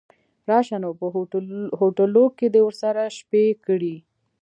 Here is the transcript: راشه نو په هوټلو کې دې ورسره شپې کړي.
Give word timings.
راشه 0.49 0.77
نو 0.83 0.89
په 0.99 1.05
هوټلو 1.83 2.25
کې 2.37 2.47
دې 2.53 2.61
ورسره 2.67 3.03
شپې 3.17 3.45
کړي. 3.65 3.95